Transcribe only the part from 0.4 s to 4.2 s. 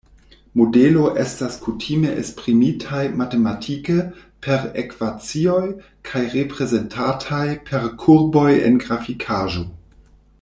Modelo estas kutime esprimitaj matematike,